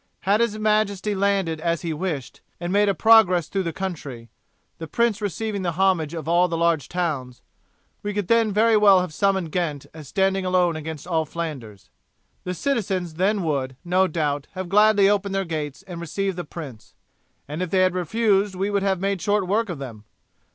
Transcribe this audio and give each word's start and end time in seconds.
Had 0.21 0.39
his 0.41 0.57
majesty 0.57 1.13
landed, 1.13 1.61
as 1.61 1.83
he 1.83 1.93
wished, 1.93 2.41
and 2.59 2.73
made 2.73 2.89
a 2.89 2.95
progress 2.95 3.47
through 3.47 3.61
the 3.61 3.71
country, 3.71 4.29
the 4.79 4.87
prince 4.87 5.21
receiving 5.21 5.61
the 5.61 5.73
homage 5.73 6.15
of 6.15 6.27
all 6.27 6.47
the 6.47 6.57
large 6.57 6.89
towns, 6.89 7.43
we 8.01 8.11
could 8.11 8.27
then 8.27 8.51
very 8.51 8.75
well 8.75 9.01
have 9.01 9.13
summoned 9.13 9.51
Ghent 9.51 9.85
as 9.93 10.07
standing 10.07 10.43
alone 10.43 10.75
against 10.75 11.05
all 11.05 11.23
Flanders. 11.23 11.91
The 12.45 12.55
citizens 12.55 13.13
then 13.13 13.43
would, 13.43 13.75
no 13.85 14.07
doubt, 14.07 14.47
have 14.53 14.69
gladly 14.69 15.07
opened 15.07 15.35
their 15.35 15.45
gates 15.45 15.83
and 15.83 16.01
received 16.01 16.35
the 16.35 16.45
prince, 16.45 16.95
and 17.47 17.61
if 17.61 17.69
they 17.69 17.81
had 17.81 17.93
refused 17.93 18.55
we 18.55 18.71
would 18.71 18.81
have 18.81 18.99
made 18.99 19.21
short 19.21 19.45
work 19.47 19.69
of 19.69 19.77
them. 19.77 20.05